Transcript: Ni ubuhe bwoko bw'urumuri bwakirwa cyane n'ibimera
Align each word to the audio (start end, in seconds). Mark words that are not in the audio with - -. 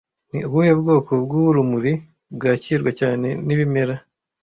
Ni 0.29 0.39
ubuhe 0.47 0.71
bwoko 0.81 1.11
bw'urumuri 1.23 1.93
bwakirwa 2.35 2.91
cyane 2.99 3.27
n'ibimera 3.45 3.95